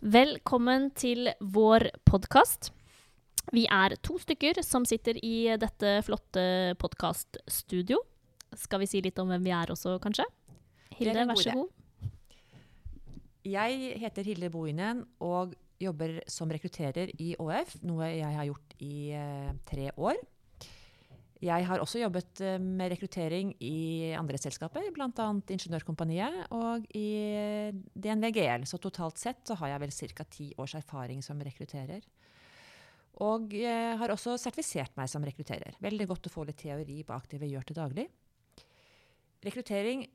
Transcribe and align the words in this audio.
Velkommen 0.00 0.86
til 0.96 1.28
vår 1.44 1.90
podkast. 2.08 2.70
Vi 3.52 3.66
er 3.68 3.92
to 4.00 4.14
stykker 4.16 4.62
som 4.64 4.86
sitter 4.88 5.18
i 5.20 5.52
dette 5.60 5.98
flotte 6.06 6.72
podkaststudio. 6.80 7.98
Skal 8.56 8.80
vi 8.80 8.88
si 8.88 9.02
litt 9.04 9.20
om 9.20 9.28
hvem 9.28 9.44
vi 9.44 9.52
er 9.52 9.68
også, 9.68 9.98
kanskje? 10.00 10.24
Hilde, 10.96 11.26
vær 11.28 11.36
så 11.36 11.52
god. 11.52 12.08
Jeg 13.44 14.00
heter 14.00 14.24
Hilde 14.24 14.48
Bohinen 14.48 15.04
og 15.20 15.52
jobber 15.80 16.22
som 16.32 16.48
rekrutterer 16.48 17.12
i 17.20 17.34
ÅF, 17.36 17.76
noe 17.84 18.08
jeg 18.08 18.38
har 18.38 18.48
gjort 18.48 18.74
i 18.80 18.94
eh, 19.20 19.52
tre 19.68 19.90
år. 20.00 20.16
Jeg 21.40 21.64
har 21.64 21.80
også 21.80 22.02
jobbet 22.02 22.42
eh, 22.44 22.58
med 22.60 22.92
rekruttering 22.92 23.54
i 23.64 24.12
andre 24.18 24.38
selskaper, 24.40 24.90
bl.a. 24.92 25.28
Ingeniørkompaniet 25.56 26.50
og 26.56 26.84
i 26.96 27.08
DNV 27.94 28.32
GL. 28.36 28.66
Så 28.68 28.80
totalt 28.82 29.20
sett 29.20 29.44
så 29.48 29.56
har 29.62 29.74
jeg 29.74 29.84
vel 29.86 29.94
ca. 30.18 30.26
ti 30.28 30.50
års 30.60 30.76
erfaring 30.76 31.24
som 31.24 31.40
rekrutterer. 31.40 32.04
Og 33.20 33.52
har 33.52 34.12
også 34.14 34.38
sertifisert 34.40 34.94
meg 34.96 35.10
som 35.12 35.24
rekrutterer. 35.26 35.74
Veldig 35.82 36.06
godt 36.08 36.28
å 36.30 36.32
få 36.32 36.46
litt 36.48 36.56
teori 36.62 37.02
bak 37.04 37.26
det 37.28 37.40
vi 37.42 37.50
gjør 37.50 37.66
til 37.68 37.76
daglig. 37.76 38.06
Rekruttering 39.44 40.06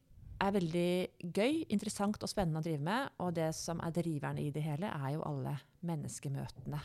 er 0.41 0.55
veldig 0.55 1.31
gøy, 1.33 1.65
interessant 1.71 2.21
og 2.23 2.31
spennende 2.31 2.61
å 2.61 2.65
drive 2.65 2.83
med. 2.85 3.11
Og 3.23 3.33
det 3.37 3.51
som 3.57 3.81
er 3.83 3.93
driveren 3.95 4.39
i 4.41 4.51
det 4.53 4.63
hele, 4.65 4.91
er 4.91 5.15
jo 5.15 5.25
alle 5.27 5.57
menneskemøtene 5.85 6.81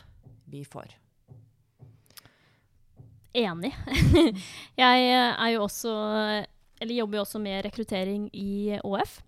vi 0.51 0.63
får. 0.67 0.95
Enig. 3.37 3.71
jeg 4.81 5.11
er 5.15 5.49
jo 5.53 5.63
også 5.63 5.91
Eller 6.81 6.97
jobber 6.97 7.19
jo 7.19 7.25
også 7.25 7.39
med 7.39 7.63
rekruttering 7.65 8.27
i 8.35 8.79
ÅF. 8.83 9.21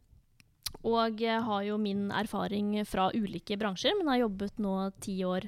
Og 0.83 1.21
har 1.21 1.63
jo 1.63 1.77
min 1.79 2.09
erfaring 2.11 2.75
fra 2.89 3.07
ulike 3.15 3.55
bransjer, 3.55 3.95
men 3.95 4.09
har 4.11 4.25
jobbet 4.25 4.59
nå 4.59 4.73
ti 4.99 5.21
år 5.23 5.47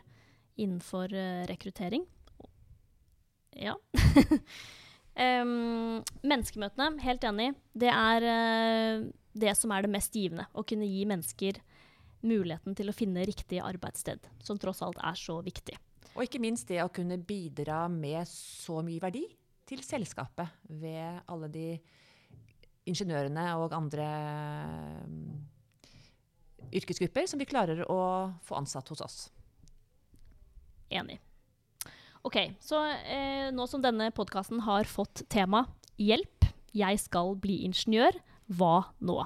innenfor 0.55 1.11
eh, 1.11 1.43
rekruttering. 1.49 2.05
Ja. 3.51 3.75
Um, 5.15 6.01
menneskemøtene, 6.27 6.89
helt 7.05 7.23
enig. 7.23 7.53
Det 7.71 7.87
er 7.87 8.25
uh, 8.27 9.05
det 9.31 9.53
som 9.55 9.71
er 9.71 9.85
det 9.85 9.93
mest 9.93 10.15
givende. 10.15 10.43
Å 10.51 10.63
kunne 10.67 10.89
gi 10.89 11.05
mennesker 11.07 11.61
muligheten 12.25 12.75
til 12.75 12.91
å 12.91 12.95
finne 12.95 13.23
riktig 13.23 13.61
arbeidssted, 13.63 14.27
som 14.43 14.59
tross 14.59 14.83
alt 14.83 14.99
er 14.99 15.15
så 15.19 15.37
viktig. 15.45 15.77
Og 16.15 16.23
ikke 16.23 16.39
minst 16.39 16.69
det 16.71 16.79
å 16.83 16.91
kunne 16.93 17.17
bidra 17.19 17.85
med 17.91 18.23
så 18.29 18.79
mye 18.85 19.03
verdi 19.03 19.25
til 19.67 19.81
selskapet 19.83 20.63
ved 20.69 21.25
alle 21.31 21.49
de 21.51 21.67
ingeniørene 22.87 23.45
og 23.59 23.73
andre 23.75 24.05
um, 25.03 25.45
yrkesgrupper 26.75 27.27
som 27.27 27.41
vi 27.41 27.49
klarer 27.49 27.83
å 27.89 27.99
få 28.45 28.59
ansatt 28.59 28.89
hos 28.93 29.03
oss. 29.03 29.17
Enig. 30.93 31.17
Ok, 32.25 32.37
så 32.63 32.79
eh, 33.05 33.51
nå 33.53 33.65
som 33.69 33.83
denne 33.83 34.09
podkasten 34.15 34.63
har 34.65 34.87
fått 34.89 35.25
tema 35.29 35.65
'Hjelp, 35.97 36.47
jeg 36.73 36.99
skal 36.99 37.35
bli 37.37 37.59
ingeniør', 37.67 38.17
hva 38.49 38.89
nå? 38.99 39.17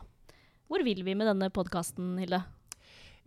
Hvor 0.70 0.84
vil 0.86 1.04
vi 1.04 1.16
med 1.18 1.28
denne 1.28 1.50
podkasten, 1.50 2.18
Hilde? 2.20 2.42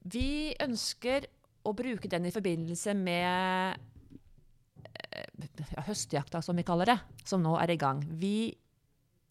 Vi 0.05 0.53
ønsker 0.61 1.27
å 1.63 1.73
bruke 1.77 2.11
den 2.11 2.27
i 2.27 2.35
forbindelse 2.35 2.95
med 2.99 3.79
ja, 5.73 5.85
høstjakta, 5.87 6.43
som 6.43 6.59
vi 6.59 6.65
kaller 6.67 6.93
det, 6.93 6.99
som 7.29 7.43
nå 7.43 7.55
er 7.61 7.73
i 7.73 7.79
gang. 7.81 8.03
Vi 8.19 8.53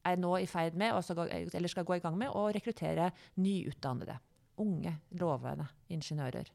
er 0.07 0.17
nå 0.17 0.33
i 0.39 0.47
ferd 0.49 0.77
med, 0.79 0.95
eller 0.95 1.71
skal 1.71 1.85
gå 1.87 1.97
i 1.97 2.03
gang 2.03 2.17
med, 2.17 2.33
å 2.33 2.47
rekruttere 2.53 3.11
nyutdannede, 3.41 4.17
unge, 4.63 4.95
lovende 5.19 5.67
ingeniører. 5.93 6.49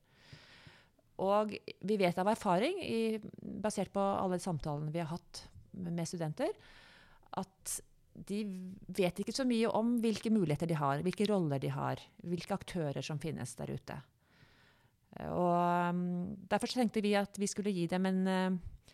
Og 1.24 1.54
vi 1.56 1.96
vet 1.96 2.18
av 2.20 2.28
erfaring, 2.28 2.80
i, 2.82 3.18
basert 3.40 3.92
på 3.94 4.02
alle 4.02 4.40
samtalene 4.42 4.92
vi 4.92 5.00
har 5.00 5.14
hatt 5.14 5.46
med 5.76 6.08
studenter, 6.08 6.52
at 7.36 7.78
de 8.26 8.42
vet 8.96 9.18
ikke 9.20 9.34
så 9.36 9.44
mye 9.48 9.68
om 9.76 9.96
hvilke 10.00 10.32
muligheter 10.32 10.68
de 10.68 10.76
har, 10.80 11.02
hvilke 11.04 11.28
roller 11.28 11.60
de 11.60 11.70
har, 11.72 12.00
hvilke 12.24 12.56
aktører 12.56 13.04
som 13.04 13.20
finnes 13.20 13.52
der 13.58 13.74
ute. 13.76 13.96
Og 15.24 15.90
um, 15.90 16.36
Derfor 16.50 16.70
tenkte 16.70 17.02
vi 17.04 17.14
at 17.18 17.38
vi 17.40 17.48
skulle 17.48 17.72
gi 17.72 17.86
dem 17.90 18.06
en, 18.08 18.22
uh, 18.28 18.92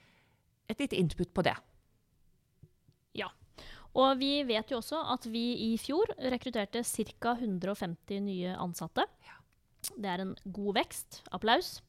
et 0.71 0.81
lite 0.81 0.99
input 0.99 1.33
på 1.35 1.45
det. 1.47 1.57
Ja. 3.19 3.29
Og 3.99 4.17
vi 4.21 4.41
vet 4.49 4.71
jo 4.73 4.79
også 4.81 5.03
at 5.15 5.27
vi 5.29 5.73
i 5.73 5.77
fjor 5.81 6.15
rekrutterte 6.33 6.85
ca. 6.85 7.35
150 7.35 8.23
nye 8.25 8.57
ansatte. 8.57 9.07
Ja. 9.27 9.39
Det 9.97 10.09
er 10.09 10.23
en 10.23 10.37
god 10.45 10.79
vekst. 10.79 11.23
Applaus. 11.35 11.81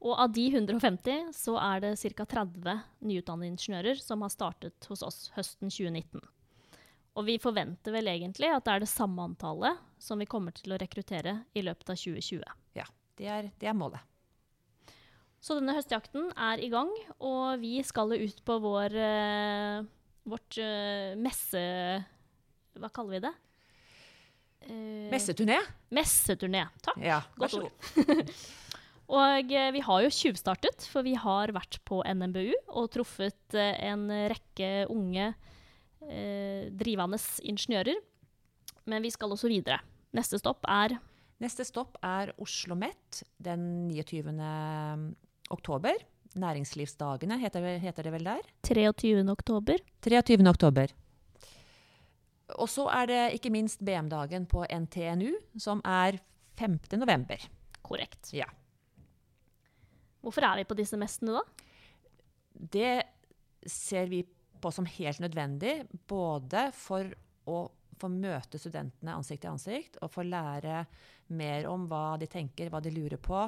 Og 0.00 0.16
av 0.16 0.32
de 0.32 0.46
150 0.48 1.34
så 1.36 1.58
er 1.60 1.82
det 1.84 1.96
ca. 2.00 2.24
30 2.24 2.78
nyutdannede 3.04 3.52
ingeniører 3.52 4.00
som 4.00 4.22
har 4.24 4.32
startet 4.32 4.88
hos 4.88 5.02
oss 5.04 5.26
høsten 5.34 5.68
2019. 5.68 6.22
Og 7.18 7.26
vi 7.26 7.36
forventer 7.42 7.92
vel 7.92 8.08
egentlig 8.08 8.48
at 8.54 8.64
det 8.64 8.72
er 8.72 8.84
det 8.84 8.92
samme 8.92 9.26
antallet 9.26 9.80
som 10.00 10.20
vi 10.22 10.28
kommer 10.30 10.54
til 10.56 10.72
å 10.72 10.78
rekruttere 10.80 11.42
i 11.52 11.64
løpet 11.66 11.92
av 11.92 11.98
2020. 12.00 12.59
Det 13.20 13.28
er, 13.28 13.50
det 13.60 13.68
er 13.68 13.76
målet. 13.76 14.00
Så 15.40 15.56
denne 15.56 15.74
høstjakten 15.76 16.30
er 16.36 16.60
i 16.60 16.68
gang, 16.72 16.88
og 17.20 17.60
vi 17.60 17.78
skal 17.84 18.16
ut 18.16 18.40
på 18.44 18.56
vår, 18.64 18.96
uh, 18.96 19.84
vårt 20.28 20.58
uh, 20.60 21.12
messe... 21.20 21.60
Hva 22.80 22.88
kaller 22.94 23.16
vi 23.16 23.22
det? 23.24 23.32
Uh, 24.68 25.08
messeturné. 25.12 25.60
Messeturné. 25.92 26.64
Takk. 26.84 27.00
Ja, 27.04 27.22
Godt 27.40 27.60
ord. 27.60 27.92
Og 29.10 29.50
eh, 29.50 29.70
vi 29.74 29.82
har 29.82 30.04
jo 30.04 30.12
tjuvstartet, 30.14 30.86
for 30.90 31.06
vi 31.06 31.16
har 31.18 31.50
vært 31.54 31.80
på 31.88 31.98
NMBU 32.06 32.52
og 32.78 32.90
truffet 32.94 33.56
eh, 33.58 33.74
en 33.90 34.06
rekke 34.30 34.86
unge 34.92 35.32
eh, 36.06 36.70
drivende 36.70 37.18
ingeniører. 37.42 37.98
Men 38.90 39.02
vi 39.02 39.10
skal 39.10 39.34
også 39.34 39.50
videre. 39.50 39.80
Neste 40.14 40.38
stopp 40.38 40.62
er 40.70 40.96
Neste 41.40 41.64
stopp 41.64 41.96
er 42.04 42.34
Oslo 42.36 42.74
OsloMet 42.76 43.22
den 43.40 43.88
29. 43.88 44.28
Mm, 44.28 45.04
oktober. 45.50 45.96
Næringslivsdagene 46.36 47.38
heter, 47.40 47.64
heter 47.82 48.06
det 48.06 48.12
vel 48.12 48.28
der? 48.28 48.50
23. 48.68 49.24
oktober. 49.32 49.80
23. 50.04 50.44
oktober. 50.46 50.92
Og 52.58 52.68
så 52.68 52.84
er 52.92 53.08
det 53.08 53.22
ikke 53.38 53.50
minst 53.54 53.80
BM-dagen 53.80 54.44
på 54.50 54.66
NTNU, 54.68 55.32
som 55.58 55.80
er 55.86 56.20
5. 56.60 56.78
november. 57.00 57.40
Korrekt. 57.82 58.34
Ja. 58.36 58.46
Hvorfor 60.20 60.44
er 60.44 60.60
vi 60.60 60.68
på 60.68 60.76
disse 60.76 60.98
mestene 61.00 61.40
da? 61.40 61.42
Det 62.52 62.94
ser 63.66 64.12
vi 64.12 64.26
på 64.60 64.70
som 64.74 64.84
helt 64.84 65.22
nødvendig, 65.24 65.86
både 66.06 66.68
for 66.76 67.08
å 67.48 67.64
få 68.00 68.10
møte 68.12 68.58
studentene 68.60 69.14
ansikt 69.16 69.44
til 69.44 69.52
ansikt 69.52 69.98
og 70.00 70.12
få 70.12 70.24
lære 70.26 70.84
mer 71.36 71.68
om 71.70 71.86
hva 71.90 72.16
de 72.20 72.28
tenker, 72.30 72.70
hva 72.72 72.80
de 72.82 72.92
lurer 72.94 73.20
på, 73.22 73.42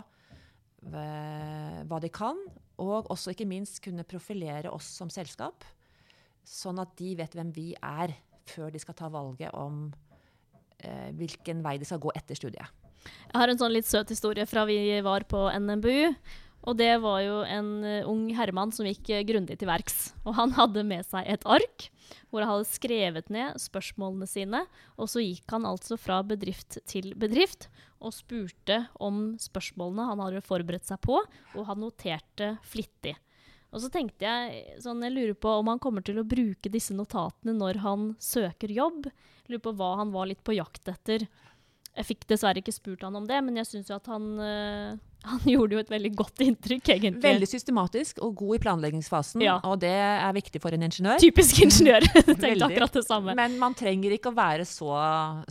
hva 0.82 2.00
de 2.02 2.10
kan. 2.12 2.38
Og 2.82 3.10
også 3.12 3.34
ikke 3.34 3.48
minst 3.48 3.82
kunne 3.84 4.06
profilere 4.08 4.72
oss 4.72 4.88
som 4.98 5.10
selskap, 5.12 5.64
sånn 6.42 6.80
at 6.82 6.94
de 6.98 7.14
vet 7.18 7.34
hvem 7.36 7.52
vi 7.54 7.72
er, 7.78 8.14
før 8.48 8.72
de 8.74 8.80
skal 8.82 8.96
ta 8.98 9.10
valget 9.12 9.52
om 9.54 9.84
eh, 10.82 11.10
hvilken 11.14 11.60
vei 11.62 11.76
de 11.78 11.86
skal 11.86 12.00
gå 12.02 12.10
etter 12.18 12.38
studiet. 12.38 12.80
Jeg 13.02 13.38
har 13.38 13.50
en 13.50 13.60
sånn 13.60 13.74
litt 13.74 13.86
søt 13.86 14.10
historie 14.10 14.46
fra 14.50 14.64
vi 14.66 14.78
var 15.04 15.26
på 15.30 15.44
NMBU. 15.62 16.14
Og 16.62 16.76
det 16.78 16.92
var 17.02 17.18
jo 17.24 17.40
en 17.42 17.70
uh, 17.82 18.08
ung 18.10 18.28
herremann 18.36 18.72
som 18.74 18.86
gikk 18.86 19.10
uh, 19.10 19.22
grundig 19.26 19.58
til 19.58 19.70
verks. 19.70 20.12
Og 20.22 20.36
han 20.38 20.54
hadde 20.58 20.84
med 20.86 21.06
seg 21.08 21.26
et 21.26 21.46
ark 21.48 21.88
hvor 22.30 22.44
han 22.44 22.50
hadde 22.52 22.68
skrevet 22.68 23.30
ned 23.32 23.58
spørsmålene 23.60 24.28
sine. 24.28 24.62
Og 25.00 25.10
så 25.10 25.24
gikk 25.24 25.52
han 25.52 25.66
altså 25.68 25.98
fra 26.00 26.20
bedrift 26.26 26.78
til 26.88 27.12
bedrift 27.18 27.68
og 28.02 28.14
spurte 28.14 28.84
om 29.02 29.34
spørsmålene 29.40 30.08
han 30.08 30.22
hadde 30.24 30.42
forberedt 30.44 30.88
seg 30.88 30.98
på, 31.04 31.20
og 31.22 31.68
han 31.68 31.82
noterte 31.82 32.56
flittig. 32.66 33.14
Og 33.72 33.80
så 33.80 33.88
tenkte 33.92 34.26
jeg 34.26 34.80
sånn, 34.84 35.00
jeg 35.06 35.14
lurer 35.14 35.36
på 35.38 35.52
om 35.60 35.70
han 35.70 35.80
kommer 35.80 36.04
til 36.04 36.18
å 36.20 36.26
bruke 36.28 36.72
disse 36.72 36.92
notatene 36.96 37.54
når 37.56 37.80
han 37.84 38.10
søker 38.20 38.72
jobb. 38.74 39.06
Jeg 39.08 39.54
lurer 39.54 39.64
på 39.64 39.76
hva 39.78 39.94
han 40.02 40.12
var 40.12 40.28
litt 40.28 40.42
på 40.44 40.56
jakt 40.58 40.90
etter. 40.92 41.24
Jeg 41.92 42.08
fikk 42.08 42.26
dessverre 42.28 42.60
ikke 42.60 42.74
spurt 42.74 43.06
han 43.06 43.16
om 43.16 43.28
det, 43.28 43.38
men 43.44 43.56
jeg 43.60 43.70
syns 43.70 43.88
jo 43.88 43.96
at 43.96 44.10
han 44.12 44.28
uh, 44.40 45.00
han 45.22 45.40
gjorde 45.54 45.76
jo 45.76 45.80
et 45.82 45.90
veldig 45.92 46.10
godt 46.18 46.42
inntrykk, 46.42 46.88
egentlig. 46.96 47.22
Veldig 47.22 47.48
systematisk 47.48 48.18
og 48.24 48.34
god 48.40 48.56
i 48.56 48.60
planleggingsfasen. 48.64 49.44
Ja. 49.44 49.58
Og 49.68 49.78
det 49.82 49.92
er 49.92 50.34
viktig 50.34 50.62
for 50.62 50.74
en 50.74 50.86
ingeniør. 50.86 51.22
Typisk 51.22 51.62
ingeniør. 51.62 52.06
Tenkte 52.26 52.66
akkurat 52.66 52.98
det 52.98 53.04
samme. 53.06 53.36
Men 53.38 53.54
man 53.60 53.76
trenger 53.78 54.16
ikke 54.16 54.32
å 54.32 54.36
være 54.36 54.66
så, 54.68 54.90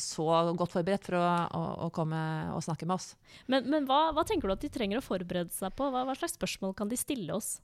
så 0.02 0.28
godt 0.60 0.76
forberedt 0.76 1.08
for 1.08 1.20
å, 1.22 1.24
å, 1.24 1.64
å, 1.88 1.90
komme 1.96 2.20
og 2.56 2.64
snakke 2.66 2.88
med 2.88 2.98
oss. 2.98 3.14
Men, 3.52 3.68
men 3.72 3.88
hva, 3.90 4.10
hva, 4.16 4.28
tenker 4.28 4.52
du 4.52 4.58
at 4.58 4.66
de 4.66 4.74
trenger 4.74 5.00
å 5.00 5.06
forberede 5.06 5.56
seg 5.56 5.74
på? 5.78 5.88
Hva, 5.94 6.04
hva, 6.08 6.18
slags 6.20 6.36
spørsmål 6.40 6.76
kan 6.78 6.92
de 6.92 7.00
stille 7.00 7.36
oss? 7.36 7.56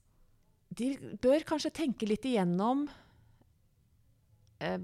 De 0.77 0.93
bør 1.23 1.43
kanskje 1.47 1.75
tenke 1.75 2.07
litt 2.07 2.25
igjennom 2.27 2.87
eh, 4.63 4.79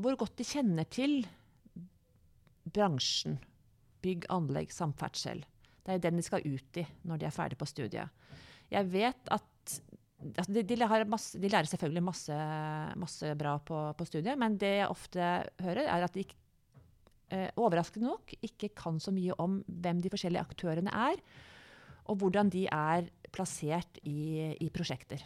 hvor 0.00 0.16
godt 0.20 0.38
de 0.40 0.48
kjenner 0.48 0.88
til 0.88 1.20
bransjen. 2.68 3.40
Bygg, 4.04 4.28
anlegg, 4.30 4.70
samferdsel 4.70 5.42
Det 5.82 5.92
er 5.92 5.98
jo 5.98 6.04
den 6.06 6.20
de 6.20 6.26
skal 6.26 6.44
ut 6.44 6.80
i 6.80 6.84
når 7.08 7.20
de 7.20 7.28
er 7.28 7.34
ferdig 7.34 7.58
på 7.60 7.68
studiet. 7.68 8.26
Jeg 8.68 8.90
vet 8.92 9.32
at 9.32 9.78
altså 10.18 10.52
de, 10.52 10.64
de, 10.66 10.76
masse, 11.08 11.38
de, 11.38 11.48
lærer 11.48 11.70
selvfølgelig 11.70 12.04
masse, 12.04 12.38
masse 12.98 13.32
bra 13.38 13.56
på, 13.62 13.80
på, 13.96 14.08
studiet, 14.08 14.38
men 14.38 14.58
det 14.58 14.74
jeg 14.80 14.90
ofte 14.90 15.30
hører, 15.62 15.86
er 15.86 16.06
at 16.06 16.14
de 16.16 16.24
eh, 17.32 17.48
overraskende 17.56 18.10
nok 18.10 18.34
ikke 18.42 18.72
kan 18.76 18.98
så 19.00 19.14
mye 19.14 19.36
om 19.38 19.60
hvem 19.66 20.02
de 20.02 20.12
forskjellige 20.12 20.44
aktørene 20.44 20.92
er, 20.92 21.22
og 22.08 22.20
hvordan 22.22 22.50
de 22.50 22.66
er 22.72 23.08
plassert 23.34 24.00
i, 24.02 24.54
i 24.58 24.70
prosjekter. 24.74 25.22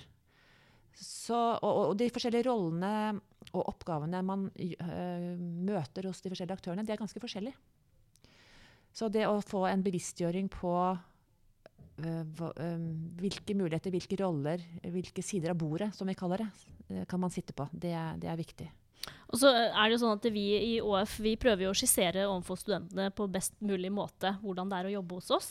Så, 0.93 1.37
og, 1.63 1.73
og, 1.73 1.93
de 1.97 2.11
forskjellige 2.13 2.51
rollene 2.51 3.21
og 3.53 3.69
oppgavene 3.73 4.21
man 4.27 4.51
øh, 4.53 5.39
møter 5.41 6.09
hos 6.11 6.21
de 6.21 6.33
forskjellige 6.33 6.59
aktørene, 6.59 6.85
de 6.85 6.93
er 6.93 7.01
ganske 7.01 7.23
forskjellige. 7.23 7.57
Så 8.93 9.09
det 9.13 9.25
å 9.29 9.41
få 9.45 9.65
en 9.69 9.83
bevisstgjøring 9.85 10.51
på 10.53 10.75
øh, 10.93 12.43
øh, 12.53 12.87
hvilke 13.23 13.57
muligheter, 13.57 13.95
hvilke 13.95 14.19
roller, 14.21 14.63
hvilke 14.85 15.25
sider 15.25 15.55
av 15.55 15.61
bordet, 15.61 15.93
som 15.97 16.09
vi 16.11 16.17
kaller 16.19 16.45
det, 16.45 17.05
kan 17.09 17.21
man 17.23 17.33
sitte 17.33 17.57
på, 17.57 17.69
det, 17.73 17.95
det 18.21 18.29
er 18.29 18.41
viktig. 18.41 18.69
Og 19.33 19.41
så 19.41 19.51
er 19.51 19.89
det 19.89 19.97
jo 19.97 20.01
sånn 20.05 20.19
at 20.19 20.27
Vi 20.35 20.45
i 20.55 20.73
ÅF 20.85 21.17
vi 21.25 21.35
prøver 21.41 21.67
jo 21.67 21.73
å 21.73 21.77
skissere 21.77 22.27
overfor 22.29 22.61
studentene 22.61 23.09
på 23.17 23.29
best 23.33 23.57
mulig 23.65 23.91
måte 23.93 24.37
hvordan 24.43 24.71
det 24.71 24.79
er 24.79 24.91
å 24.91 24.97
jobbe 24.99 25.19
hos 25.19 25.31
oss. 25.35 25.49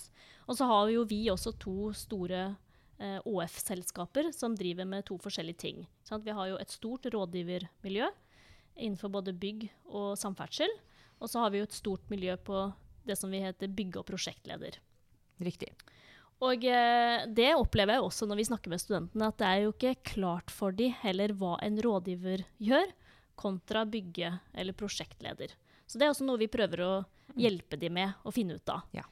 Og 0.47 0.57
så 0.57 0.67
har 0.69 0.91
jo 0.93 1.05
vi 1.09 1.23
også 1.33 1.55
to 1.59 1.91
store 1.97 2.43
eh, 3.01 3.17
ÅF-selskaper 3.25 4.31
som 4.35 4.55
driver 4.57 4.87
med 4.87 5.07
to 5.09 5.17
forskjellige 5.21 5.63
ting. 5.65 5.83
Sånn 6.07 6.23
vi 6.25 6.35
har 6.35 6.51
jo 6.51 6.59
et 6.61 6.73
stort 6.73 7.09
rådgivermiljø 7.11 8.11
innenfor 8.81 9.11
både 9.13 9.35
bygg 9.35 9.67
og 9.89 10.13
samferdsel. 10.19 10.71
Og 11.21 11.29
så 11.29 11.43
har 11.43 11.51
vi 11.53 11.61
jo 11.61 11.67
et 11.67 11.77
stort 11.77 12.07
miljø 12.13 12.37
på 12.41 12.63
det 13.07 13.17
som 13.19 13.31
vi 13.33 13.41
heter 13.43 13.71
bygge- 13.71 14.01
og 14.01 14.07
prosjektleder. 14.09 14.77
Riktig. 15.41 15.71
Og 16.41 16.65
eh, 16.65 17.27
det 17.29 17.51
opplever 17.53 17.97
jeg 17.97 18.05
også 18.07 18.27
når 18.29 18.39
vi 18.39 18.47
snakker 18.49 18.73
med 18.73 18.81
studentene, 18.81 19.29
at 19.29 19.37
det 19.37 19.47
er 19.47 19.63
jo 19.63 19.73
ikke 19.75 19.95
klart 20.15 20.53
for 20.53 20.73
de 20.73 20.89
heller 21.03 21.33
hva 21.37 21.57
en 21.61 21.77
rådgiver 21.85 22.45
gjør, 22.61 22.93
kontra 23.41 23.85
bygge- 23.89 24.37
eller 24.53 24.77
prosjektleder. 24.77 25.53
Så 25.85 25.99
det 25.99 26.07
er 26.07 26.13
også 26.13 26.25
noe 26.25 26.41
vi 26.41 26.49
prøver 26.51 26.83
å 26.85 26.93
hjelpe 27.37 27.77
de 27.79 27.89
med 27.93 28.25
å 28.25 28.33
finne 28.33 28.57
ut 28.57 28.73
av. 28.73 28.85
Ja. 28.95 29.05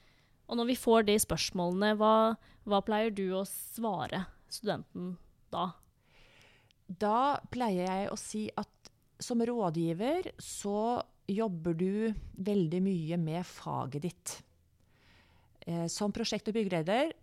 Og 0.50 0.58
når 0.58 0.72
vi 0.72 0.80
får 0.82 1.06
de 1.10 1.18
spørsmålene, 1.22 1.94
hva, 2.00 2.34
hva 2.66 2.82
pleier 2.86 3.14
du 3.14 3.28
å 3.38 3.46
svare 3.48 4.26
studenten 4.50 5.14
da? 5.54 5.70
Da 6.90 7.38
pleier 7.54 7.86
jeg 7.86 8.10
å 8.10 8.18
si 8.18 8.48
at 8.58 8.92
som 9.22 9.44
rådgiver 9.46 10.32
så 10.42 11.04
jobber 11.30 11.76
du 11.78 12.14
veldig 12.38 12.82
mye 12.84 13.18
med 13.22 13.46
faget 13.48 14.06
ditt. 14.08 14.36
Eh, 15.68 15.88
som 15.88 16.14
prosjekt- 16.16 16.48
og 16.50 16.56
byggeleder 16.58 17.14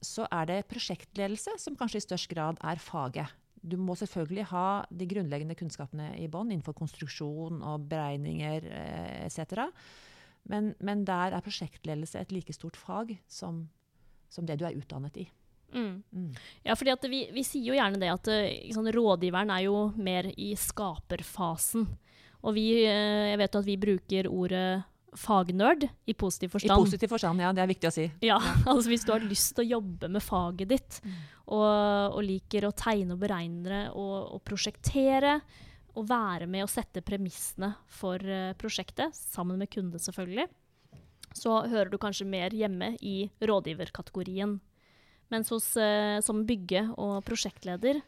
så 0.00 0.24
er 0.32 0.46
det 0.48 0.68
prosjektledelse 0.70 1.58
som 1.60 1.76
kanskje 1.76 2.00
i 2.00 2.06
størst 2.06 2.30
grad 2.32 2.60
er 2.64 2.80
faget. 2.80 3.28
Du 3.60 3.76
må 3.76 3.92
selvfølgelig 3.98 4.46
ha 4.54 4.84
de 4.88 5.08
grunnleggende 5.08 5.56
kunnskapene 5.58 6.14
i 6.16 6.28
bånn 6.32 6.48
innenfor 6.48 6.72
konstruksjon 6.78 7.60
og 7.60 7.84
beregninger 7.90 8.64
eh, 8.64 9.26
etc. 9.26 9.68
Men, 10.48 10.72
men, 10.80 11.04
der 11.04 11.36
er 11.36 11.44
prosjektledelse 11.44 12.22
et 12.22 12.32
like 12.32 12.54
stort 12.56 12.78
fag 12.80 13.18
som, 13.28 13.66
som 14.32 14.48
det 14.48 14.56
du 14.60 14.64
er 14.64 14.78
utdannet 14.78 15.20
i. 15.20 15.26
Mm. 15.70 16.00
Mm. 16.10 16.30
Ja, 16.64 16.74
fordi 16.74 16.96
vi, 17.12 17.20
vi, 17.34 17.44
sier 17.46 17.68
jo 17.68 17.76
gjerne 17.76 18.00
det 18.00 18.08
at 18.10 18.30
liksom, 18.32 18.88
rådgiveren 18.96 19.52
er 19.52 19.66
jo 19.68 19.90
mer 20.00 20.32
i 20.32 20.54
skaperfasen. 20.58 21.84
Og 22.46 22.56
vi, 22.56 22.66
eh, 22.86 23.30
jeg 23.32 23.40
vet 23.40 23.58
at 23.60 23.66
vi 23.66 23.76
bruker 23.80 24.28
ordet 24.30 24.68
fagnerd 25.18 25.88
i 26.06 26.14
positiv 26.14 26.52
forstand. 26.54 26.72
I 26.72 26.84
positiv 26.84 27.10
forstand, 27.10 27.42
ja. 27.42 27.50
Det 27.52 27.64
er 27.64 27.70
viktig 27.70 27.88
å 27.88 27.94
si. 27.94 28.06
Ja, 28.24 28.38
altså 28.70 28.92
Hvis 28.92 29.04
du 29.06 29.12
har 29.14 29.24
lyst 29.24 29.56
til 29.56 29.66
å 29.66 29.72
jobbe 29.78 30.10
med 30.12 30.24
faget 30.24 30.70
ditt, 30.70 31.00
mm. 31.02 31.18
og, 31.50 31.66
og, 32.14 32.22
liker 32.26 32.68
å 32.68 32.74
tegne 32.76 33.16
og 33.16 33.24
beregne 33.24 33.82
og, 33.90 34.36
og 34.36 34.44
prosjektere, 34.46 35.40
og 35.98 36.06
være 36.06 36.46
med 36.46 36.62
å 36.62 36.70
sette 36.70 37.02
premissene 37.02 37.72
for 37.90 38.22
uh, 38.22 38.52
prosjektet, 38.58 39.16
sammen 39.16 39.58
med 39.58 39.72
kunde 39.72 39.98
selvfølgelig, 39.98 40.46
så 41.34 41.56
hører 41.66 41.90
du 41.90 41.98
kanskje 41.98 42.28
mer 42.30 42.54
hjemme 42.54 42.92
i 43.02 43.24
rådgiverkategorien. 43.42 44.54
Mens 45.34 45.50
hos, 45.50 45.72
uh, 45.74 46.22
som 46.22 46.44
bygge- 46.46 46.92
og 46.94 47.18
prosjektleder 47.26 47.98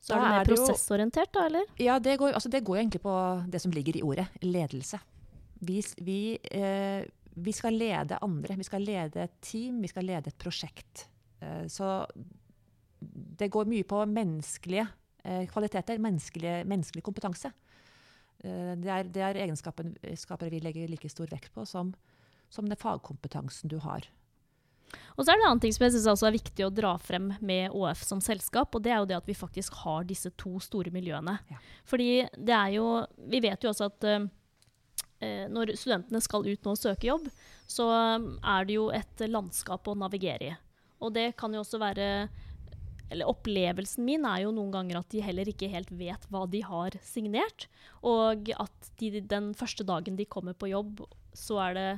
så 0.00 0.14
da 0.14 0.18
er 0.18 0.48
du 0.48 0.52
mer 0.52 0.52
prosessorientert, 0.52 1.32
da, 1.34 1.46
eller? 1.50 1.70
Ja, 1.82 1.98
det 2.02 2.16
går, 2.20 2.32
altså 2.38 2.50
det 2.52 2.64
går 2.66 2.82
egentlig 2.82 3.02
på 3.04 3.14
det 3.50 3.60
som 3.62 3.74
ligger 3.74 3.98
i 3.98 4.04
ordet 4.06 4.28
ledelse. 4.44 5.00
Vi, 5.58 5.80
vi, 6.06 6.20
eh, 6.54 7.02
vi 7.34 7.54
skal 7.54 7.74
lede 7.74 8.20
andre. 8.22 8.56
Vi 8.58 8.66
skal 8.66 8.86
lede 8.86 9.26
et 9.26 9.40
team, 9.42 9.82
vi 9.82 9.90
skal 9.90 10.06
lede 10.06 10.30
et 10.30 10.38
prosjekt. 10.38 11.08
så 11.70 12.02
det 13.38 13.46
går 13.54 13.68
mye 13.70 13.86
på 13.86 14.00
menneskelige 14.10 14.88
Eh, 15.28 15.46
kvaliteter. 15.50 15.98
Menneskelig, 15.98 16.66
menneskelig 16.66 17.04
kompetanse. 17.04 17.50
Eh, 18.38 18.74
det 18.78 18.92
er, 18.92 19.08
det 19.12 19.24
er, 19.24 19.40
egenskaper 19.44 20.52
vi 20.52 20.60
legger 20.62 20.88
like 20.88 21.10
stor 21.10 21.28
vekt 21.30 21.52
på 21.54 21.66
som, 21.66 21.92
som 22.48 22.68
den 22.68 22.78
fagkompetansen 22.78 23.68
du 23.68 23.78
har. 23.84 24.06
Og 25.16 25.24
så 25.24 25.32
er 25.32 25.36
det 25.36 25.42
en 25.42 25.48
annen 25.50 25.62
ting 25.62 25.74
som 25.74 25.84
jeg 25.84 25.96
synes 25.96 26.22
er 26.24 26.34
viktig 26.36 26.66
å 26.66 26.72
dra 26.74 26.94
frem 27.02 27.32
med 27.44 27.74
ÅF 27.76 28.02
som 28.06 28.22
selskap, 28.24 28.74
og 28.74 28.84
det 28.84 28.94
er 28.94 29.02
jo 29.02 29.08
det 29.10 29.18
at 29.18 29.28
vi 29.28 29.36
faktisk 29.36 29.80
har 29.84 30.06
disse 30.08 30.32
to 30.40 30.56
store 30.62 30.92
miljøene. 30.94 31.38
Ja. 31.50 31.60
Fordi 31.88 32.10
det 32.36 32.54
er 32.54 32.74
jo 32.78 32.86
Vi 33.28 33.40
vet 33.44 33.64
jo 33.64 33.72
også 33.72 33.90
at 33.90 34.08
uh, 34.08 34.28
når 35.50 35.74
studentene 35.76 36.22
skal 36.22 36.46
ut 36.46 36.64
nå 36.64 36.74
og 36.74 36.78
søke 36.78 37.10
jobb, 37.10 37.26
så 37.66 37.88
er 37.90 38.68
det 38.68 38.76
jo 38.78 38.88
et 38.94 39.24
landskap 39.26 39.90
å 39.90 39.98
navigere 39.98 40.52
i. 40.52 40.54
Og 41.02 41.12
det 41.14 41.32
kan 41.38 41.52
jo 41.54 41.64
også 41.64 41.80
være 41.82 42.06
eller 43.08 43.28
opplevelsen 43.30 44.04
min 44.04 44.26
er 44.28 44.42
jo 44.44 44.52
noen 44.52 44.72
ganger 44.72 45.00
at 45.00 45.08
de 45.12 45.22
heller 45.24 45.48
ikke 45.48 45.70
helt 45.72 45.90
vet 45.96 46.26
hva 46.32 46.44
de 46.50 46.60
har 46.66 46.96
signert. 47.04 47.66
Og 48.04 48.50
at 48.52 48.90
de, 49.00 49.22
den 49.24 49.54
første 49.56 49.86
dagen 49.88 50.18
de 50.18 50.28
kommer 50.28 50.56
på 50.56 50.70
jobb, 50.72 51.00
så 51.32 51.56
er 51.68 51.78
det 51.78 51.88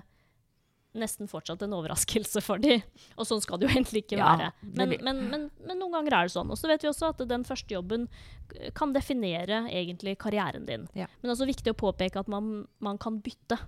nesten 0.98 1.28
fortsatt 1.30 1.62
en 1.62 1.74
overraskelse 1.76 2.42
for 2.42 2.62
dem. 2.62 2.82
Og 3.16 3.28
sånn 3.28 3.42
skal 3.44 3.60
det 3.60 3.68
jo 3.68 3.72
egentlig 3.74 4.04
ikke 4.04 4.18
ja, 4.18 4.30
være. 4.32 4.50
Men, 4.62 4.94
men, 5.04 5.20
men, 5.30 5.44
men, 5.62 5.78
noen 5.78 5.98
ganger 5.98 6.16
er 6.18 6.28
det 6.28 6.34
sånn. 6.34 6.50
Og 6.50 6.58
så 6.58 6.70
vet 6.70 6.84
vi 6.84 6.90
også 6.90 7.12
at 7.12 7.22
den 7.30 7.44
første 7.46 7.76
jobben 7.76 8.08
kan 8.76 8.94
definere 8.96 9.62
egentlig 9.70 10.16
karrieren 10.22 10.66
din. 10.66 10.88
Ja. 10.98 11.06
Men 11.20 11.28
det 11.28 11.32
er 11.32 11.36
også 11.36 11.50
viktig 11.50 11.74
å 11.74 11.78
påpeke 11.78 12.24
at 12.24 12.30
man, 12.32 12.64
man 12.82 12.98
kan 13.00 13.20
bytte. 13.22 13.60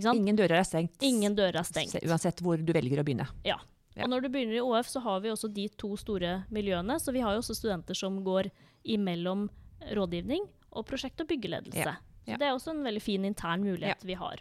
Ingen 0.00 0.40
dører 0.40 0.62
er 0.62 0.66
stengt. 0.68 0.96
Ingen 1.04 1.36
dører 1.36 1.60
er 1.60 1.68
stengt. 1.68 1.98
Uansett 2.02 2.40
hvor 2.44 2.60
du 2.60 2.72
velger 2.74 3.02
å 3.02 3.06
begynne. 3.06 3.28
Ja. 3.46 3.60
Ja. 3.94 4.06
Og 4.06 4.10
når 4.10 4.24
du 4.24 4.32
begynner 4.34 4.56
i 4.58 4.64
ÅF, 4.64 4.88
så 4.90 5.04
har 5.04 5.20
vi 5.22 5.30
også 5.30 5.52
de 5.54 5.68
to 5.78 5.92
store 6.00 6.40
miljøene. 6.54 6.96
Så 6.98 7.14
vi 7.14 7.22
har 7.22 7.36
jo 7.36 7.44
også 7.44 7.54
studenter 7.54 7.94
som 7.94 8.16
går 8.26 8.48
imellom 8.90 9.46
rådgivning 9.94 10.48
og 10.74 10.88
prosjekt- 10.88 11.22
og 11.22 11.28
byggeledelse. 11.30 11.84
Ja. 11.84 12.00
Ja. 12.24 12.34
Så 12.34 12.40
det 12.40 12.48
er 12.48 12.56
også 12.56 12.72
en 12.72 12.84
veldig 12.86 13.02
fin 13.04 13.24
intern 13.28 13.62
mulighet 13.62 14.04
vi 14.08 14.16
har. 14.18 14.40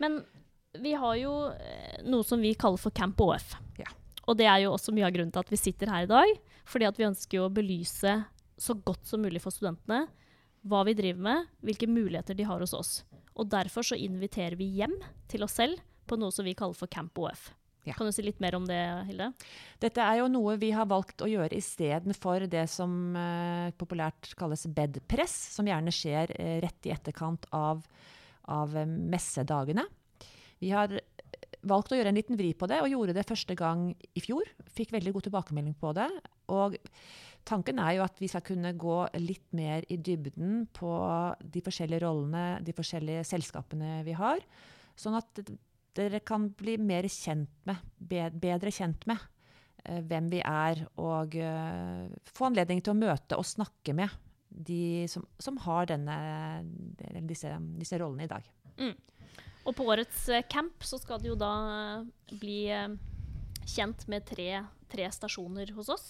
Men 0.00 0.22
vi 0.78 0.94
har 0.94 1.16
jo 1.18 1.34
eh, 1.50 1.98
noe 2.06 2.26
som 2.26 2.40
vi 2.40 2.54
kaller 2.54 2.80
for 2.80 2.94
Camp 2.94 3.20
ÅF. 3.20 3.56
Og 4.28 4.36
det 4.38 4.46
er 4.46 4.60
jo 4.62 4.74
også 4.76 4.92
mye 4.94 5.08
av 5.08 5.14
grunnen 5.14 5.32
til 5.34 5.42
at 5.42 5.50
vi 5.50 5.58
sitter 5.58 5.90
her 5.90 6.06
i 6.06 6.10
dag. 6.10 6.32
Fordi 6.68 6.86
at 6.86 6.98
vi 7.00 7.08
ønsker 7.08 7.42
å 7.42 7.52
belyse 7.52 8.12
så 8.60 8.76
godt 8.76 9.08
som 9.08 9.22
mulig 9.24 9.42
for 9.42 9.54
studentene 9.54 10.04
hva 10.68 10.82
vi 10.84 10.92
driver 10.92 11.24
med, 11.24 11.46
hvilke 11.64 11.88
muligheter 11.88 12.36
de 12.36 12.44
har 12.44 12.60
hos 12.60 12.74
oss. 12.76 12.90
Og 13.40 13.48
derfor 13.48 13.86
så 13.86 13.96
inviterer 13.96 14.58
vi 14.60 14.68
hjem 14.76 14.92
til 15.32 15.46
oss 15.46 15.56
selv 15.56 15.80
på 16.06 16.18
noe 16.20 16.34
som 16.34 16.44
vi 16.44 16.52
kaller 16.54 16.76
for 16.76 16.90
Camp 16.92 17.16
OF. 17.18 17.48
Ja. 17.88 17.94
Kan 17.96 18.10
du 18.10 18.12
si 18.12 18.22
litt 18.22 18.42
mer 18.44 18.58
om 18.58 18.66
det, 18.68 18.78
Hilde? 19.08 19.30
Dette 19.80 20.04
er 20.04 20.18
jo 20.20 20.28
noe 20.28 20.58
vi 20.60 20.68
har 20.76 20.84
valgt 20.90 21.24
å 21.24 21.30
gjøre 21.30 21.56
istedenfor 21.56 22.44
det 22.52 22.66
som 22.68 23.16
eh, 23.16 23.72
populært 23.80 24.34
kalles 24.38 24.66
bedpress, 24.68 25.32
som 25.56 25.66
gjerne 25.66 25.94
skjer 25.94 26.34
eh, 26.36 26.58
rett 26.60 26.90
i 26.90 26.92
etterkant 26.92 27.48
av, 27.56 27.80
av 28.52 28.76
messedagene. 28.84 29.88
Vi 30.60 30.72
har 30.74 30.92
valgt 31.66 31.92
å 31.92 31.98
gjøre 31.98 32.12
en 32.12 32.18
liten 32.18 32.38
vri 32.40 32.52
på 32.56 32.68
det, 32.70 32.80
og 32.80 32.90
gjorde 32.90 33.16
det 33.16 33.26
første 33.28 33.56
gang 33.58 33.90
i 34.16 34.22
fjor. 34.24 34.48
Fikk 34.72 34.94
veldig 34.94 35.14
god 35.16 35.26
tilbakemelding 35.28 35.76
på 35.80 35.92
det. 35.96 36.08
Og 36.52 36.76
tanken 37.48 37.80
er 37.82 37.96
jo 37.98 38.04
at 38.04 38.20
vi 38.20 38.28
skal 38.30 38.44
kunne 38.46 38.72
gå 38.80 38.98
litt 39.20 39.48
mer 39.56 39.84
i 39.92 39.98
dybden 40.00 40.66
på 40.76 40.92
de 41.40 41.64
forskjellige 41.64 42.04
rollene, 42.04 42.60
de 42.64 42.76
forskjellige 42.76 43.26
selskapene 43.28 44.00
vi 44.06 44.16
har. 44.18 44.44
Sånn 44.98 45.18
at 45.18 45.42
dere 45.98 46.22
kan 46.24 46.48
bli 46.56 46.76
mer 46.80 47.08
kjent 47.10 47.52
med, 47.68 47.84
bedre 47.98 48.72
kjent 48.74 49.06
med 49.10 49.20
uh, 49.20 50.00
hvem 50.06 50.30
vi 50.32 50.42
er, 50.46 50.84
og 51.02 51.36
uh, 51.36 52.06
få 52.30 52.50
anledning 52.50 52.82
til 52.84 52.94
å 52.94 53.00
møte 53.00 53.38
og 53.38 53.48
snakke 53.48 53.96
med 53.96 54.12
de 54.50 55.06
som, 55.10 55.24
som 55.38 55.58
har 55.62 55.86
denne, 55.90 56.16
disse, 57.28 57.52
disse, 57.78 57.98
rollene 58.00 58.26
i 58.26 58.30
dag. 58.30 58.46
Mm. 58.80 58.96
Og 59.66 59.76
på 59.76 59.86
årets 59.92 60.24
uh, 60.32 60.40
camp 60.50 60.86
så 60.86 61.00
skal 61.00 61.20
det 61.22 61.30
jo 61.30 61.36
da 61.38 61.52
bli 62.30 62.62
kjent 63.68 64.06
med 64.10 64.24
tre, 64.26 64.64
tre, 64.90 65.06
stasjoner 65.12 65.74
hos 65.76 65.92
oss. 65.92 66.08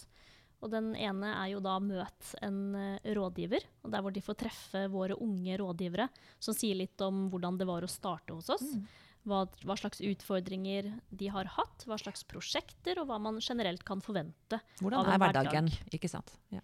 Og 0.61 0.69
den 0.73 0.93
ene 0.93 1.33
er 1.33 1.55
jo 1.55 1.61
da 1.65 1.79
Møt 1.81 2.35
en 2.45 2.75
rådgiver, 3.17 3.65
og 3.81 3.95
der 3.95 4.03
hvor 4.05 4.13
de 4.13 4.23
får 4.25 4.37
treffe 4.43 4.83
våre 4.93 5.17
unge 5.17 5.57
rådgivere 5.57 6.11
som 6.37 6.57
sier 6.57 6.77
litt 6.77 7.01
om 7.01 7.31
hvordan 7.33 7.57
det 7.61 7.69
var 7.69 7.85
å 7.85 7.89
starte 7.89 8.37
hos 8.37 8.51
oss. 8.53 8.67
Mm. 8.77 8.85
hva, 9.29 9.45
hva 9.65 9.77
slags 9.81 10.01
utfordringer 10.05 10.91
de 11.09 11.31
har 11.33 11.49
hatt, 11.57 11.87
hva 11.89 11.99
slags 12.01 12.25
prosjekter, 12.29 13.01
og 13.01 13.09
hva 13.11 13.19
man 13.21 13.41
generelt 13.41 13.85
kan 13.89 14.05
forvente. 14.05 14.61
Hvordan 14.81 15.09
er 15.09 15.25
hverdagen? 15.25 15.73
hverdag. 15.73 15.97
Ikke 15.97 16.13
sant? 16.13 16.37
Ja. 16.53 16.63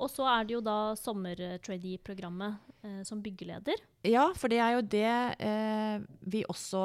Og 0.00 0.10
så 0.10 0.26
er 0.26 0.46
det 0.46 0.56
jo 0.56 0.62
da 0.64 0.94
sommertrainee-programmet 0.98 2.72
eh, 2.82 3.02
som 3.06 3.20
byggeleder. 3.22 3.82
Ja, 4.08 4.24
for 4.38 4.50
det 4.52 4.58
er 4.62 4.76
jo 4.76 4.82
det 4.94 5.12
eh, 5.46 6.06
vi 6.32 6.42
også 6.48 6.80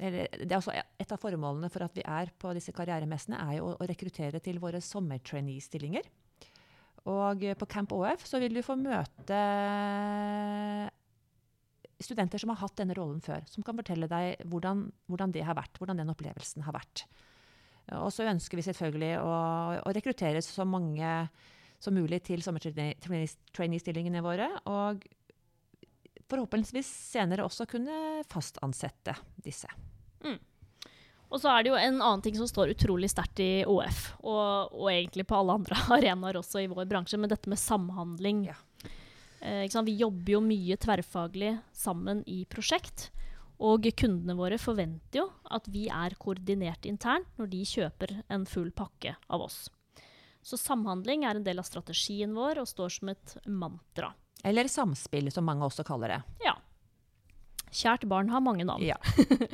eller, 0.00 0.28
Det 0.36 0.50
er 0.50 0.58
også 0.58 0.74
et 0.74 1.14
av 1.14 1.22
formålene 1.22 1.70
for 1.72 1.86
at 1.86 1.96
vi 1.96 2.04
er 2.04 2.32
på 2.38 2.52
disse 2.56 2.74
karrieremessene, 2.76 3.40
er 3.40 3.60
jo 3.60 3.70
å, 3.70 3.78
å 3.78 3.88
rekruttere 3.88 4.42
til 4.44 4.60
våre 4.62 4.82
sommertrainee-stillinger. 4.84 6.10
Og 7.10 7.42
på 7.60 7.68
Camp 7.68 7.92
OF 7.92 8.24
så 8.24 8.40
vil 8.40 8.54
du 8.56 8.62
få 8.64 8.78
møte 8.80 9.40
studenter 12.04 12.40
som 12.40 12.52
har 12.52 12.62
hatt 12.62 12.76
denne 12.80 12.96
rollen 12.96 13.20
før. 13.24 13.44
Som 13.50 13.64
kan 13.66 13.76
fortelle 13.78 14.08
deg 14.10 14.44
hvordan, 14.50 14.86
hvordan 15.10 15.34
det 15.34 15.44
har 15.46 15.56
vært, 15.58 15.76
hvordan 15.78 16.00
den 16.00 16.12
opplevelsen 16.12 16.64
har 16.66 16.76
vært. 16.76 17.04
Og 18.00 18.08
så 18.14 18.24
ønsker 18.30 18.56
vi 18.56 18.64
selvfølgelig 18.64 19.12
å, 19.20 19.32
å 19.84 19.92
rekruttere 19.92 20.40
så 20.44 20.64
mange 20.68 21.10
som 21.84 21.96
mulig 21.96 22.22
til 22.26 22.42
sommertrainee-stillingene 22.44 24.24
våre. 24.24 24.48
Og 24.70 25.04
forhåpentligvis 26.30 26.88
senere 27.12 27.44
også 27.44 27.68
kunne 27.70 28.24
fastansette 28.30 29.14
disse. 29.44 29.68
Og 31.34 31.40
så 31.42 31.50
er 31.50 31.64
det 31.64 31.72
jo 31.72 31.78
en 31.78 31.96
annen 31.98 32.22
ting 32.22 32.36
som 32.38 32.46
står 32.46 32.70
utrolig 32.76 33.08
sterkt 33.10 33.40
i 33.42 33.64
ÅF, 33.66 34.12
og, 34.22 34.70
og 34.70 34.90
egentlig 34.92 35.26
på 35.26 35.34
alle 35.34 35.56
andre 35.58 35.78
arenaer 35.96 36.38
også 36.38 36.62
i 36.62 36.70
vår 36.70 36.86
bransje, 36.90 37.18
men 37.18 37.32
dette 37.32 37.50
med 37.50 37.58
samhandling. 37.58 38.44
Ja. 38.52 38.58
Eh? 39.42 39.66
Vi 39.66 39.96
jobber 39.98 40.36
jo 40.36 40.44
mye 40.44 40.78
tverrfaglig 40.78 41.56
sammen 41.74 42.22
i 42.30 42.44
prosjekt. 42.46 43.10
Og 43.64 43.86
kundene 43.96 44.34
våre 44.34 44.58
forventer 44.58 45.20
jo 45.20 45.28
at 45.54 45.68
vi 45.70 45.86
er 45.86 46.16
koordinert 46.18 46.86
internt 46.90 47.28
når 47.38 47.52
de 47.52 47.60
kjøper 47.70 48.16
en 48.34 48.46
full 48.50 48.72
pakke 48.74 49.14
av 49.30 49.44
oss. 49.46 49.68
Så 50.44 50.58
samhandling 50.60 51.24
er 51.24 51.38
en 51.38 51.46
del 51.46 51.58
av 51.62 51.64
strategien 51.68 52.34
vår 52.36 52.60
og 52.60 52.68
står 52.68 52.92
som 52.98 53.08
et 53.14 53.34
mantra. 53.48 54.10
Eller 54.44 54.68
samspill, 54.68 55.30
som 55.32 55.46
mange 55.48 55.64
også 55.64 55.86
kaller 55.88 56.12
det. 56.18 56.20
Ja. 56.44 56.52
Kjært 57.74 58.04
barn 58.10 58.28
har 58.30 58.42
mange 58.44 58.66
navn. 58.68 58.84
Ja. 58.84 58.98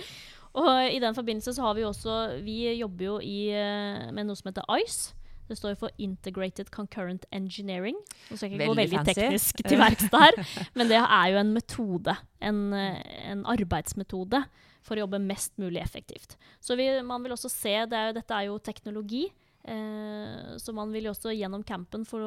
Og 0.60 0.66
i 0.90 0.98
den 0.98 1.14
forbindelse 1.14 1.52
så 1.54 1.62
har 1.62 1.76
vi 1.78 1.84
også 1.86 2.42
Vi 2.42 2.56
jobber 2.80 3.04
jo 3.06 3.16
i, 3.22 3.36
eh, 3.54 4.08
med 4.10 4.26
noe 4.26 4.34
som 4.38 4.50
heter 4.50 4.66
ICE. 4.80 5.12
Det 5.50 5.56
står 5.58 5.76
for 5.78 5.90
Integrated 5.98 6.68
Concurrent 6.74 7.24
Engineering. 7.34 7.96
Nå 8.30 8.36
skal 8.38 8.50
jeg 8.50 8.58
ikke 8.58 8.66
gå 8.66 8.74
Veldig 8.74 8.82
veldig 8.82 8.98
fancy. 9.00 9.14
teknisk 9.18 9.62
til 9.66 9.80
verks 9.80 10.10
der, 10.12 10.36
men 10.78 10.90
det 10.90 10.98
er 11.00 11.30
jo 11.32 11.38
en 11.40 11.52
metode. 11.54 12.14
En, 12.50 12.60
eh, 12.74 13.00
en 13.32 13.42
arbeidsmetode 13.50 14.42
for 14.86 14.94
å 14.98 15.04
jobbe 15.04 15.18
mest 15.22 15.54
mulig 15.58 15.82
effektivt. 15.82 16.36
Så 16.62 16.76
vi, 16.78 16.86
man 17.06 17.22
vil 17.26 17.34
også 17.34 17.50
se 17.50 17.72
det 17.86 17.98
er, 17.98 18.10
jo- 18.10 18.18
Dette 18.20 18.36
er 18.42 18.46
jo 18.50 18.58
teknologi. 18.62 19.24
Eh, 19.64 20.56
så 20.56 20.74
man 20.76 20.92
vil 20.94 21.08
jo 21.08 21.14
også 21.14 21.34
gjennom 21.36 21.64
campen 21.66 22.06
få 22.08 22.20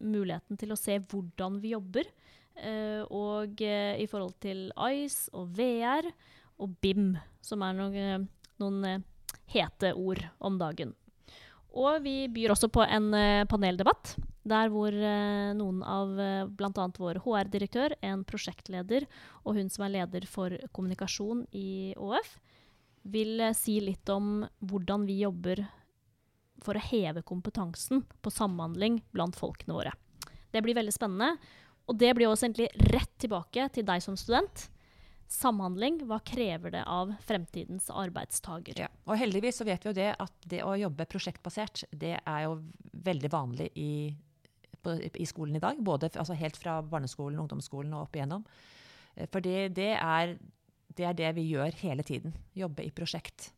muligheten 0.00 0.60
til 0.60 0.72
å 0.72 0.78
se 0.78 0.98
hvordan 1.00 1.58
vi 1.62 1.74
jobber. 1.74 2.10
Eh, 2.58 3.02
og 3.14 3.60
eh, 3.62 3.98
i 4.02 4.06
forhold 4.10 4.38
til 4.42 4.68
ICE 4.74 5.34
og 5.38 5.52
VR 5.58 6.10
og 6.58 6.74
BIM, 6.82 7.12
som 7.44 7.62
er 7.62 7.76
noen, 7.78 8.26
noen 8.58 8.88
eh, 8.88 9.04
hete 9.54 9.94
ord 9.94 10.24
om 10.42 10.58
dagen. 10.60 10.94
Og 11.78 12.00
vi 12.02 12.26
byr 12.32 12.54
også 12.54 12.70
på 12.72 12.82
en 12.86 13.12
eh, 13.14 13.46
paneldebatt, 13.48 14.16
der 14.48 14.70
hvor 14.72 14.92
eh, 14.94 15.52
noen 15.56 15.82
av 15.84 16.14
uh, 16.16 16.48
bl.a. 16.48 16.86
vår 16.98 17.20
HR-direktør, 17.24 17.94
en 18.00 18.24
prosjektleder 18.26 19.04
og 19.44 19.58
hun 19.58 19.68
som 19.72 19.84
er 19.84 19.98
leder 19.98 20.24
for 20.30 20.54
kommunikasjon 20.72 21.44
i 21.52 21.92
ÅF, 22.00 22.38
vil 23.08 23.42
eh, 23.44 23.56
si 23.56 23.78
litt 23.84 24.08
om 24.12 24.46
hvordan 24.64 25.04
vi 25.08 25.20
jobber 25.22 25.62
for 26.64 26.78
å 26.78 26.82
heve 26.90 27.22
kompetansen 27.26 28.04
på 28.22 28.32
samhandling 28.32 29.02
blant 29.14 29.38
folkene 29.38 29.76
våre. 29.76 29.94
Det 30.50 30.62
blir 30.64 30.76
veldig 30.78 30.94
spennende. 30.94 31.36
Og 31.88 31.96
det 31.96 32.10
blir 32.16 32.28
også 32.28 32.48
egentlig 32.48 32.68
rett 32.92 33.14
tilbake 33.20 33.68
til 33.72 33.86
deg 33.88 34.02
som 34.04 34.16
student. 34.20 34.66
Samhandling, 35.28 36.02
hva 36.08 36.18
krever 36.24 36.72
det 36.72 36.82
av 36.88 37.14
fremtidens 37.24 37.88
arbeidstaker? 37.92 38.80
Ja. 38.80 38.88
Heldigvis 39.12 39.60
så 39.60 39.66
vet 39.68 39.84
vi 39.84 39.90
jo 39.90 39.96
det 39.96 40.08
at 40.16 40.48
det 40.48 40.62
å 40.64 40.76
jobbe 40.76 41.08
prosjektbasert, 41.08 41.84
det 41.92 42.14
er 42.18 42.44
jo 42.46 42.58
veldig 43.08 43.30
vanlig 43.32 43.68
i, 43.76 43.90
på, 44.84 44.96
i 44.96 45.28
skolen 45.28 45.56
i 45.56 45.64
dag. 45.64 45.80
Både 45.84 46.08
altså 46.14 46.36
helt 46.36 46.56
fra 46.60 46.78
barneskolen, 46.84 47.40
ungdomsskolen 47.44 47.92
og 47.96 48.06
opp 48.06 48.16
igjennom. 48.16 48.46
Eh, 49.16 49.28
For 49.28 49.44
det, 49.44 49.74
det, 49.76 49.92
er, 49.96 50.36
det 50.96 51.08
er 51.08 51.16
det 51.16 51.34
vi 51.40 51.48
gjør 51.50 51.76
hele 51.84 52.04
tiden. 52.08 52.36
Jobbe 52.56 52.84
i 52.88 52.92
prosjekt. 52.92 53.50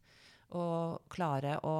Og 0.50 1.02
klare 1.14 1.58
å 1.62 1.76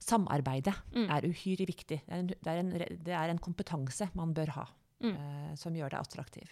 mm, 0.00 0.04
Samarbeide 0.06 0.74
Mm. 0.94 1.08
er 1.10 1.22
uhyre 1.28 1.66
viktig. 1.66 2.00
Det 2.06 2.10
er 2.10 2.18
en, 2.18 2.26
det 2.28 2.46
er 2.46 2.58
en, 2.58 2.70
det 3.04 3.14
er 3.14 3.28
en 3.30 3.38
kompetanse 3.38 4.08
man 4.14 4.32
bør 4.34 4.48
ha, 4.56 4.66
Mm. 5.02 5.14
eh, 5.16 5.54
som 5.56 5.72
gjør 5.74 5.90
det 5.90 6.00
attraktiv. 6.00 6.48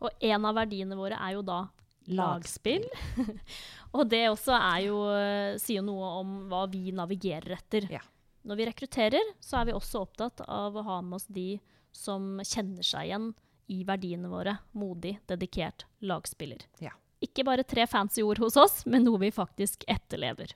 Og 0.00 0.10
en 0.20 0.44
av 0.44 0.54
verdiene 0.54 0.94
våre 0.96 1.16
er 1.18 1.32
jo 1.34 1.42
da 1.42 1.68
Lagspill. 2.08 2.84
lagspill. 2.88 3.38
og 3.94 4.08
det 4.08 4.28
også 4.30 4.54
er 4.54 4.86
jo, 4.86 4.98
eh, 5.10 5.56
sier 5.58 5.82
noe 5.82 6.20
om 6.20 6.48
hva 6.48 6.66
vi 6.70 6.90
navigerer 6.92 7.56
etter. 7.58 7.88
Ja. 7.90 8.00
Når 8.46 8.56
vi 8.56 8.66
rekrutterer, 8.66 9.32
så 9.40 9.58
er 9.60 9.64
vi 9.66 9.72
også 9.72 10.00
opptatt 10.06 10.40
av 10.48 10.74
å 10.78 10.84
ha 10.84 11.00
med 11.02 11.14
oss 11.18 11.26
de 11.26 11.60
som 11.92 12.38
kjenner 12.38 12.82
seg 12.86 13.08
igjen 13.10 13.34
i 13.68 13.82
verdiene 13.84 14.28
våre. 14.30 14.58
Modig, 14.74 15.18
dedikert 15.26 15.84
lagspiller. 16.00 16.62
Ja. 16.80 16.92
Ikke 17.20 17.44
bare 17.44 17.64
tre 17.66 17.84
fancy 17.86 18.22
ord 18.22 18.38
hos 18.38 18.56
oss, 18.56 18.86
men 18.86 19.04
noe 19.04 19.18
vi 19.18 19.30
faktisk 19.34 19.82
etterlever. 19.88 20.54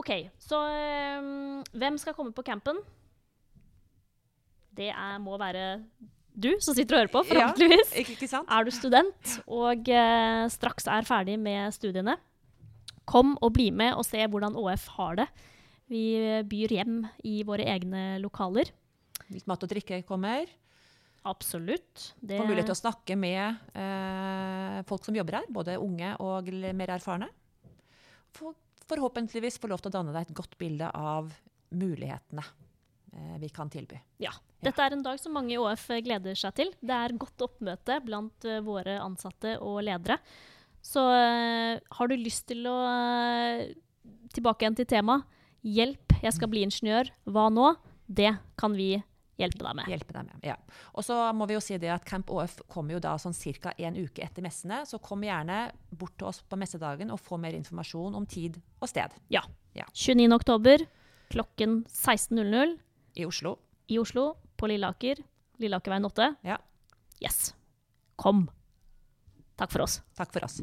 OK, 0.00 0.10
så 0.42 0.58
um, 1.22 1.60
hvem 1.78 1.96
skal 2.02 2.16
komme 2.16 2.32
på 2.34 2.42
campen? 2.46 2.80
Det 4.74 4.88
er, 4.90 5.18
må 5.22 5.36
være 5.38 5.78
du 6.34 6.50
som 6.58 6.74
sitter 6.74 6.96
og 6.96 7.04
hører 7.04 7.12
på, 7.12 7.20
Ja. 7.28 7.28
forhåpentligvis. 7.30 7.92
Ikke, 8.02 8.16
ikke 8.16 8.28
sant? 8.30 8.48
Er 8.50 8.66
du 8.66 8.72
student 8.74 9.34
og 9.46 9.86
uh, 9.86 10.44
straks 10.50 10.88
er 10.90 11.06
ferdig 11.06 11.36
med 11.38 11.70
studiene, 11.76 12.16
kom 13.06 13.36
og 13.44 13.52
bli 13.54 13.68
med 13.70 13.94
og 13.94 14.02
se 14.08 14.18
hvordan 14.26 14.56
ÅF 14.58 14.88
har 14.96 15.20
det. 15.22 15.28
Vi 15.92 16.02
byr 16.48 16.72
hjem 16.78 16.98
i 17.28 17.42
våre 17.46 17.66
egne 17.68 18.16
lokaler. 18.22 18.70
Litt 19.30 19.46
mat 19.46 19.62
og 19.62 19.70
drikke 19.70 20.00
kommer. 20.08 20.48
Absolutt. 21.24 22.14
Det, 22.20 22.36
Få 22.40 22.44
mulighet 22.48 22.66
til 22.68 22.74
å 22.74 22.80
snakke 22.82 23.14
med 23.16 23.60
eh, 23.76 24.80
folk 24.88 25.04
som 25.06 25.16
jobber 25.16 25.38
her, 25.38 25.46
både 25.52 25.76
unge 25.80 26.10
og 26.20 26.48
mer 26.76 26.92
erfarne. 26.96 27.28
For, 28.34 28.56
forhåpentligvis 28.90 29.60
få 29.62 29.70
lov 29.70 29.82
til 29.82 29.92
å 29.92 29.96
danne 29.98 30.14
deg 30.14 30.28
et 30.28 30.36
godt 30.36 30.56
bilde 30.60 30.90
av 30.94 31.32
mulighetene 31.74 32.44
eh, 33.12 33.36
vi 33.42 33.52
kan 33.54 33.70
tilby. 33.72 34.00
ja. 34.22 34.34
Dette 34.64 34.80
er 34.80 34.94
en 34.96 35.02
dag 35.04 35.18
som 35.20 35.34
mange 35.36 35.52
i 35.52 35.60
ÅF 35.60 35.90
gleder 36.06 36.38
seg 36.40 36.54
til. 36.56 36.70
Det 36.80 36.96
er 36.96 37.12
godt 37.20 37.42
oppmøte 37.44 37.98
blant 38.06 38.46
eh, 38.48 38.62
våre 38.64 38.96
ansatte 39.02 39.58
og 39.60 39.82
ledere. 39.84 40.16
Så 40.84 41.02
eh, 41.12 41.80
har 41.84 42.08
du 42.08 42.16
lyst 42.16 42.48
til 42.52 42.68
å 42.70 42.78
Tilbake 44.34 44.64
igjen 44.64 44.74
til 44.76 44.88
temaet. 44.90 45.22
Hjelp, 45.64 46.12
jeg 46.20 46.34
skal 46.36 46.48
bli 46.50 46.64
ingeniør. 46.66 47.08
Hva 47.30 47.46
nå? 47.52 47.70
Det 48.04 48.34
kan 48.60 48.74
vi 48.76 48.98
hjelpe 49.38 49.64
deg 49.64 49.76
med. 49.76 49.88
Hjelpe 49.90 50.12
deg 50.14 50.26
med. 50.28 50.44
Ja. 50.46 50.56
Og 50.94 51.04
så 51.06 51.16
må 51.34 51.46
vi 51.50 51.56
jo 51.56 51.60
si 51.64 51.76
det 51.78 51.90
at 51.90 52.04
Camp 52.06 52.30
ÅF 52.30 52.60
kommer 52.70 52.94
jo 52.96 53.00
da 53.00 53.16
sånn 53.18 53.34
ca. 53.60 53.72
en 53.78 53.96
uke 53.96 54.22
etter 54.22 54.42
messene. 54.42 54.84
Så 54.86 55.00
kom 55.02 55.22
gjerne 55.22 55.72
bort 55.90 56.16
til 56.18 56.28
oss 56.28 56.40
på 56.42 56.56
messedagen 56.56 57.10
og 57.10 57.20
få 57.20 57.38
mer 57.40 57.52
informasjon 57.54 58.14
om 58.14 58.26
tid 58.26 58.60
og 58.80 58.88
sted 58.88 59.10
Ja. 59.30 59.42
29. 59.74 60.30
oktober 60.32 60.86
klokken 61.30 61.84
16.00 61.90 62.78
i 63.16 63.24
Oslo. 63.26 63.58
i 63.88 63.98
Oslo, 63.98 64.36
på 64.56 64.66
Lilleaker. 64.70 65.16
Lilleakerveien 65.58 66.04
8. 66.04 66.36
Ja. 66.44 66.58
Yes. 67.20 67.54
Kom. 68.16 68.48
Takk 69.56 69.70
for 69.72 69.82
oss. 69.82 70.00
Takk 70.16 70.32
for 70.32 70.44
oss. 70.44 70.60